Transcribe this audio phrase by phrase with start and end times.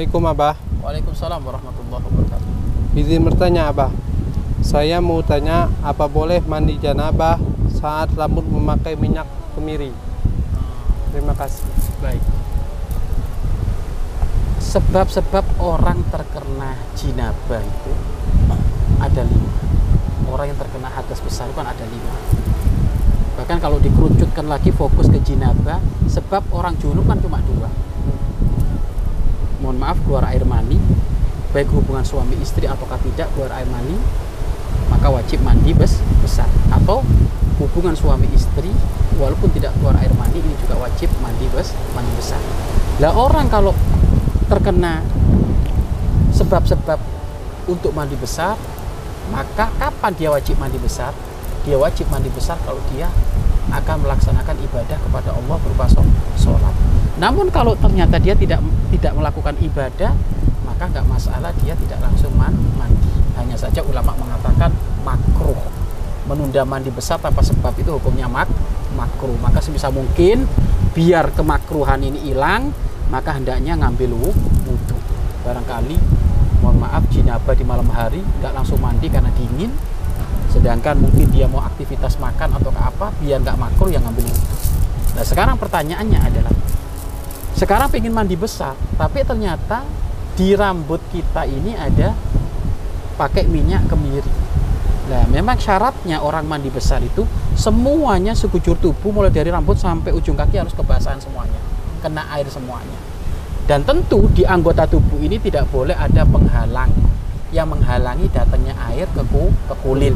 [0.00, 0.56] Assalamualaikum Abah.
[0.80, 2.50] Waalaikumsalam warahmatullahi wabarakatuh.
[2.96, 3.92] Izin bertanya Abah.
[4.64, 7.36] Saya mau tanya apa boleh mandi janabah
[7.68, 9.92] saat rambut memakai minyak kemiri?
[11.12, 11.68] Terima kasih.
[12.00, 12.16] Baik.
[14.72, 17.92] Sebab-sebab orang terkena jinabah itu
[19.04, 19.52] ada lima.
[20.32, 22.16] Orang yang terkena hadas besar itu kan ada lima.
[23.36, 25.76] Bahkan kalau dikerucutkan lagi fokus ke jinabah,
[26.08, 27.68] sebab orang junub kan cuma dua.
[29.80, 30.76] Maaf keluar air mani,
[31.56, 33.96] baik hubungan suami istri ataukah tidak keluar air mani,
[34.92, 36.44] maka wajib mandi bes besar.
[36.68, 37.00] Atau
[37.56, 38.68] hubungan suami istri
[39.16, 42.36] walaupun tidak keluar air mani ini juga wajib mandi bes mandi besar.
[43.00, 43.72] Lah orang kalau
[44.52, 45.00] terkena
[46.36, 47.00] sebab-sebab
[47.64, 48.60] untuk mandi besar,
[49.32, 51.16] maka kapan dia wajib mandi besar?
[51.64, 53.08] Dia wajib mandi besar kalau dia
[53.72, 56.19] akan melaksanakan ibadah kepada Allah berupa sholat.
[57.20, 60.16] Namun kalau ternyata dia tidak tidak melakukan ibadah,
[60.64, 63.12] maka nggak masalah dia tidak langsung mandi.
[63.36, 64.72] Hanya saja ulama mengatakan
[65.04, 65.56] makruh
[66.24, 68.48] menunda mandi besar tanpa sebab itu hukumnya mak
[68.96, 69.36] makruh.
[69.44, 70.48] Maka sebisa mungkin
[70.96, 72.72] biar kemakruhan ini hilang,
[73.12, 74.96] maka hendaknya ngambil wudhu.
[75.44, 75.96] Barangkali
[76.64, 79.72] mohon maaf jinabah di malam hari nggak langsung mandi karena dingin,
[80.52, 84.48] sedangkan mungkin dia mau aktivitas makan atau ke apa biar nggak makruh yang ngambil wudhu.
[85.16, 86.52] Nah sekarang pertanyaannya adalah
[87.54, 89.82] sekarang pengen mandi besar tapi ternyata
[90.38, 92.16] di rambut kita ini ada
[93.20, 94.32] pakai minyak kemiri.
[95.10, 97.26] Nah memang syaratnya orang mandi besar itu
[97.58, 101.60] semuanya sekujur tubuh mulai dari rambut sampai ujung kaki harus kebasahan semuanya
[102.00, 102.96] kena air semuanya.
[103.68, 106.90] Dan tentu di anggota tubuh ini tidak boleh ada penghalang.
[107.54, 110.14] Yang menghalangi datangnya air ke, ke kulit.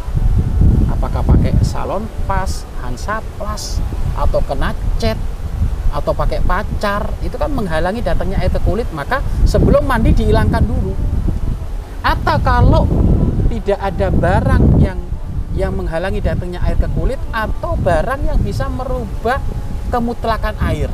[0.90, 3.82] Apakah pakai salon pas, hansaplas
[4.14, 5.18] atau kena cat
[5.94, 10.90] atau pakai pacar itu kan menghalangi datangnya air ke kulit maka sebelum mandi dihilangkan dulu.
[12.02, 12.84] Atau kalau
[13.46, 14.98] tidak ada barang yang
[15.54, 19.38] yang menghalangi datangnya air ke kulit atau barang yang bisa merubah
[19.94, 20.90] kemutlakan air.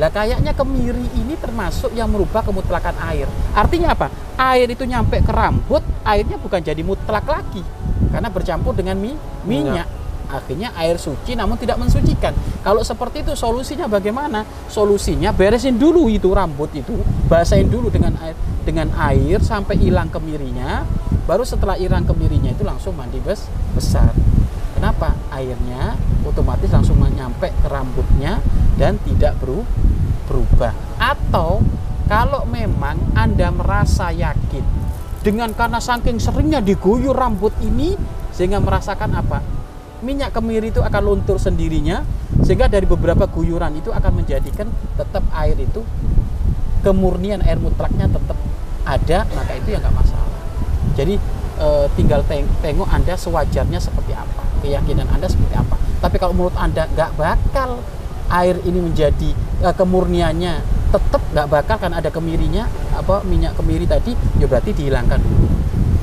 [0.00, 3.28] Lah kayaknya kemiri ini termasuk yang merubah kemutlakan air.
[3.54, 4.08] Artinya apa?
[4.40, 7.62] Air itu nyampe ke rambut airnya bukan jadi mutlak lagi
[8.10, 9.14] karena bercampur dengan mi
[9.46, 10.03] minyak
[10.34, 12.34] akhirnya air suci namun tidak mensucikan.
[12.66, 14.42] Kalau seperti itu solusinya bagaimana?
[14.66, 16.98] Solusinya beresin dulu itu rambut itu,
[17.30, 20.82] basahin dulu dengan air dengan air sampai hilang kemirinya,
[21.28, 23.46] baru setelah hilang kemirinya itu langsung mandi bes
[23.76, 24.10] besar.
[24.74, 25.14] Kenapa?
[25.30, 25.94] Airnya
[26.26, 28.42] otomatis langsung nyampe ke rambutnya
[28.76, 29.38] dan tidak
[30.26, 30.74] berubah.
[30.98, 31.62] Atau
[32.04, 34.64] kalau memang Anda merasa yakin
[35.24, 37.96] dengan karena saking seringnya diguyur rambut ini
[38.34, 39.40] sehingga merasakan apa?
[40.04, 42.04] Minyak kemiri itu akan luntur sendirinya
[42.44, 44.68] sehingga dari beberapa guyuran itu akan menjadikan
[45.00, 45.80] tetap air itu
[46.84, 48.36] kemurnian air mutlaknya tetap
[48.84, 50.36] ada maka itu ya nggak masalah.
[50.92, 51.16] Jadi
[51.56, 55.80] e, tinggal teng tengok anda sewajarnya seperti apa keyakinan anda seperti apa.
[56.04, 57.80] Tapi kalau menurut anda nggak bakal
[58.28, 59.32] air ini menjadi
[59.64, 60.60] e, kemurniannya
[60.92, 65.48] tetap nggak bakal kan ada kemirinya apa minyak kemiri tadi ya berarti dihilangkan dulu.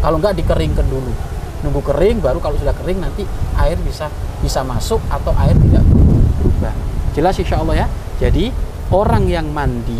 [0.01, 1.13] Kalau nggak dikeringkan dulu
[1.61, 3.25] nunggu kering baru kalau sudah kering nanti
[3.57, 4.09] air bisa
[4.41, 6.73] bisa masuk atau air tidak berubah.
[7.13, 7.87] Jelas insya Allah ya.
[8.21, 8.49] Jadi
[8.93, 9.97] orang yang mandi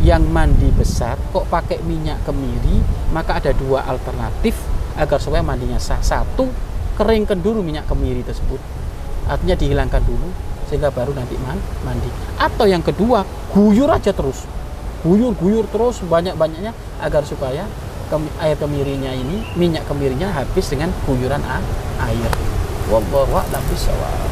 [0.00, 2.80] yang mandi besar kok pakai minyak kemiri
[3.12, 4.56] maka ada dua alternatif
[4.96, 6.02] agar supaya mandinya sah.
[6.02, 6.50] Satu
[6.98, 8.58] keringkan dulu minyak kemiri tersebut.
[9.30, 10.28] Artinya dihilangkan dulu
[10.66, 11.38] sehingga baru nanti
[11.86, 12.10] mandi.
[12.38, 13.22] Atau yang kedua
[13.54, 14.46] guyur aja terus.
[15.00, 17.64] Guyur guyur terus banyak banyaknya agar supaya
[18.42, 21.42] air kemirinya ini minyak kemirinya habis dengan guyuran
[22.02, 22.32] air.
[22.90, 24.29] Wallahu a'lam bishawab